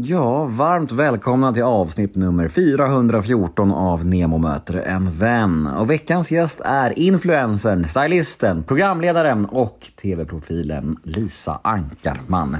[0.00, 5.66] Ja, varmt välkomna till avsnitt nummer 414 av Nemo möter en vän.
[5.66, 12.56] Och veckans gäst är influencern, stylisten, programledaren och tv-profilen Lisa Ankarman.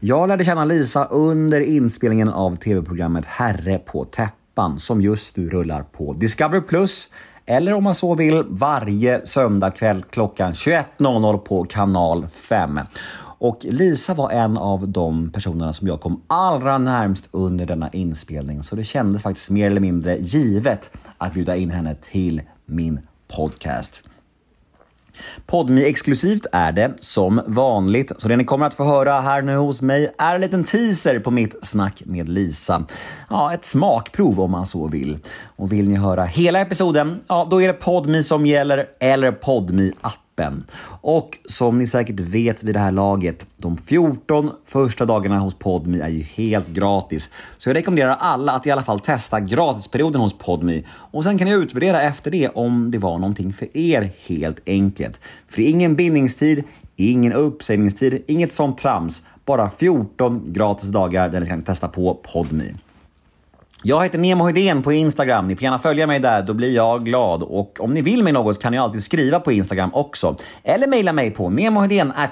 [0.00, 5.82] Jag lärde känna Lisa under inspelningen av tv-programmet Herre på täppan som just nu rullar
[5.82, 7.08] på Discovery Plus
[7.46, 12.80] eller om man så vill varje söndagkväll klockan 21.00 på kanal 5.
[13.38, 18.62] Och Lisa var en av de personerna som jag kom allra närmst under denna inspelning.
[18.62, 24.02] Så det kändes faktiskt mer eller mindre givet att bjuda in henne till min podcast.
[25.46, 29.56] Podmi exklusivt är det som vanligt, så det ni kommer att få höra här nu
[29.56, 32.84] hos mig är en liten teaser på mitt snack med Lisa.
[33.30, 35.18] Ja, ett smakprov om man så vill.
[35.56, 39.92] Och vill ni höra hela episoden, ja då är det Podmi som gäller eller Podmi
[40.00, 40.64] appen toppen.
[41.00, 46.00] Och som ni säkert vet vid det här laget, de 14 första dagarna hos Podmi
[46.00, 47.28] är ju helt gratis.
[47.58, 51.48] Så jag rekommenderar alla att i alla fall testa gratisperioden hos Podmi och sen kan
[51.48, 55.20] ni utvärdera efter det om det var någonting för er helt enkelt.
[55.48, 56.64] För det är ingen bindningstid,
[56.96, 59.22] ingen uppsägningstid, inget sånt trams.
[59.44, 62.72] Bara 14 gratis dagar där ni kan testa på Podmi.
[63.86, 65.48] Jag heter Nemo Hedén på Instagram.
[65.48, 67.42] Ni får gärna följa mig där, då blir jag glad.
[67.42, 70.36] Och om ni vill mig något kan ni alltid skriva på Instagram också.
[70.62, 71.48] Eller mejla mig på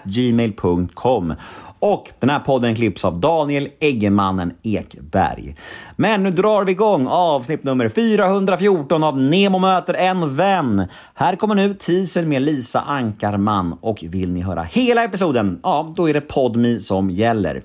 [0.04, 1.34] gmail.com.
[1.78, 5.56] Och den här podden klipps av Daniel Eggemannen Ekberg.
[5.96, 10.86] Men nu drar vi igång avsnitt nummer 414 av Nemo möter en vän.
[11.14, 16.08] Här kommer nu teasern med Lisa Ankarman och vill ni höra hela episoden, ja då
[16.08, 17.62] är det Podmi som gäller.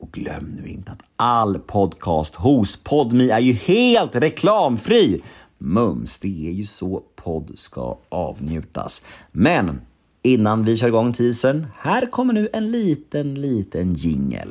[0.00, 5.22] Och glöm nu inte att all podcast hos Podmi är ju helt reklamfri.
[5.58, 9.02] Mums, det är ju så podd ska avnjutas.
[9.32, 9.80] Men
[10.22, 14.48] innan vi kör igång teasern, här kommer nu en liten, liten jingel.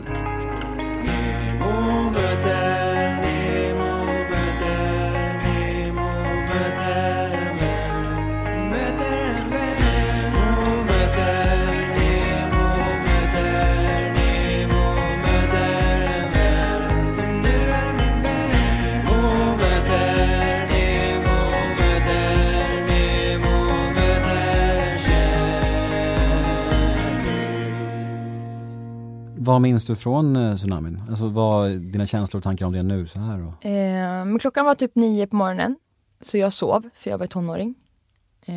[29.59, 31.01] Vad minns du från eh, tsunamin?
[31.09, 33.47] Alltså vad dina känslor och tankar om det nu så här?
[33.47, 33.65] och...
[33.65, 35.75] Eh, men klockan var typ nio på morgonen.
[36.21, 37.75] Så jag sov, för jag var tonåring.
[38.45, 38.53] Eh,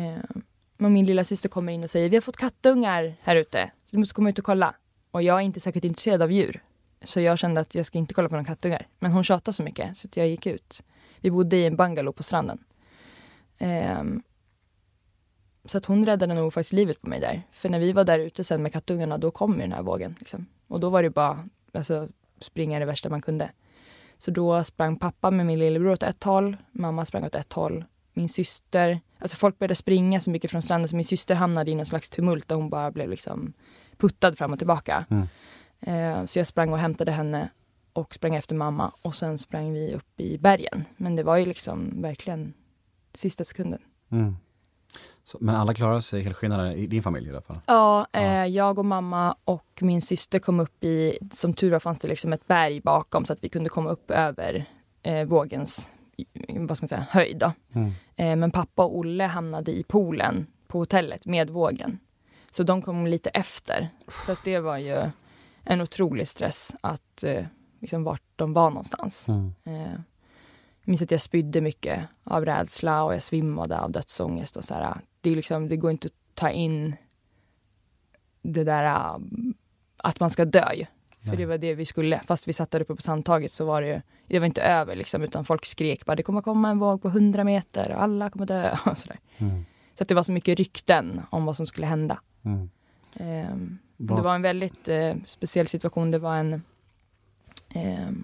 [0.77, 3.95] men min lilla syster kommer in och säger vi har fått kattungar här ute, så
[3.95, 4.75] du måste komma ut och kolla.
[5.11, 6.63] Och jag är inte särskilt intresserad av djur.
[7.03, 8.87] Så jag kände att jag ska inte kolla på några kattungar.
[8.99, 10.83] Men hon tjatade så mycket så jag gick ut.
[11.21, 12.59] Vi bodde i en bungalow på stranden.
[13.57, 14.03] Eh,
[15.65, 17.41] så att hon räddade nog faktiskt livet på mig där.
[17.51, 20.15] För när vi var där ute sen med kattungarna, då kom den här vågen.
[20.19, 20.45] Liksom.
[20.67, 22.07] Och då var det bara alltså,
[22.39, 23.51] springa det värsta man kunde.
[24.17, 27.85] Så då sprang pappa med min lillebror åt ett håll, mamma sprang åt ett håll.
[28.13, 31.75] Min syster, alltså folk började springa så mycket från stranden så min syster hamnade i
[31.75, 33.53] någon slags tumult där hon bara blev liksom
[33.97, 35.05] puttad fram och tillbaka.
[35.09, 35.27] Mm.
[35.79, 37.49] Eh, så jag sprang och hämtade henne
[37.93, 40.85] och sprang efter mamma och sen sprang vi upp i bergen.
[40.97, 42.53] Men det var ju liksom verkligen
[43.13, 43.81] sista sekunden.
[44.11, 44.35] Mm.
[45.23, 47.59] Så, men alla klarade sig helskinnade i din familj i alla fall?
[47.65, 48.19] Ja, ja.
[48.19, 52.07] Eh, jag och mamma och min syster kom upp i, som tur var fanns det
[52.07, 54.65] liksom ett berg bakom så att vi kunde komma upp över
[55.03, 55.91] eh, vågens
[56.47, 57.43] vad ska man säga, höjd.
[57.73, 57.91] Mm.
[58.15, 61.99] Eh, men pappa och Olle hamnade i poolen på hotellet med vågen.
[62.51, 63.89] Så de kom lite efter.
[64.25, 65.09] Så att det var ju
[65.63, 67.45] en otrolig stress att eh,
[67.79, 69.27] liksom vart de var någonstans.
[69.27, 69.53] Mm.
[69.63, 69.91] Eh,
[70.79, 74.57] jag minns att jag spydde mycket av rädsla och jag svimmade av dödsångest.
[74.57, 76.95] Och så här, det, liksom, det går inte att ta in
[78.41, 79.17] det där äh,
[79.97, 80.85] att man ska dö ju.
[81.21, 81.37] För Nej.
[81.37, 82.21] det var det vi skulle.
[82.25, 84.95] Fast vi satt där uppe på sandtaget så var det ju, det var inte över
[84.95, 88.29] liksom, utan folk skrek bara det kommer komma en våg på 100 meter och alla
[88.29, 88.77] kommer dö.
[88.85, 89.65] Och så mm.
[89.97, 92.19] så att det var så mycket rykten om vad som skulle hända.
[92.43, 92.69] Mm.
[93.19, 96.11] Um, det var en väldigt uh, speciell situation.
[96.11, 96.53] Det var en
[97.75, 98.23] um,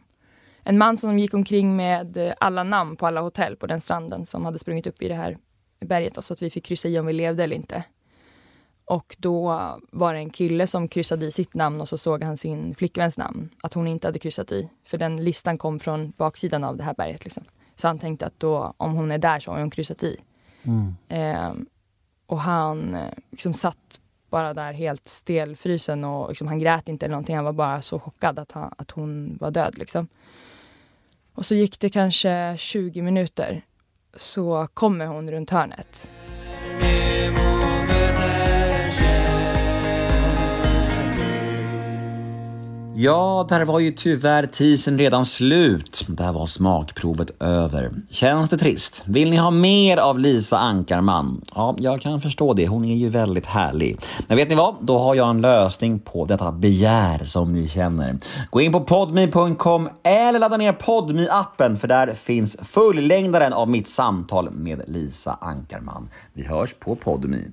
[0.63, 4.25] en man som gick omkring med eh, alla namn på alla hotell på den stranden
[4.25, 5.37] som hade sprungit upp i det här
[5.79, 7.83] berget så att vi fick kryssa i om vi levde eller inte.
[8.85, 9.59] Och då
[9.91, 13.17] var det en kille som kryssade i sitt namn och så såg han sin flickväns
[13.17, 14.69] namn, att hon inte hade kryssat i.
[14.85, 17.23] För den listan kom från baksidan av det här berget.
[17.23, 17.43] Liksom.
[17.75, 20.17] Så han tänkte att då, om hon är där så har hon kryssat i.
[20.63, 20.95] Mm.
[21.07, 21.53] Eh,
[22.25, 23.99] och han eh, liksom satt
[24.29, 27.35] bara där helt stelfrysen och liksom, han grät inte eller någonting.
[27.35, 29.77] Han var bara så chockad att, han, att hon var död.
[29.77, 30.07] Liksom.
[31.33, 33.61] Och så gick det kanske 20 minuter
[34.13, 36.09] så kommer hon runt hörnet.
[43.01, 46.05] Ja, där var ju tyvärr tisen redan slut.
[46.07, 47.91] Där var smakprovet över.
[48.09, 49.01] Känns det trist?
[49.05, 51.41] Vill ni ha mer av Lisa Ankarman?
[51.55, 52.67] Ja, jag kan förstå det.
[52.67, 53.99] Hon är ju väldigt härlig.
[54.27, 54.75] Men vet ni vad?
[54.81, 58.17] Då har jag en lösning på detta begär som ni känner.
[58.49, 64.51] Gå in på podmi.com eller ladda ner Podmi-appen för där finns fullängdaren av mitt samtal
[64.51, 66.09] med Lisa Ankarman.
[66.33, 67.47] Vi hörs på Podmi.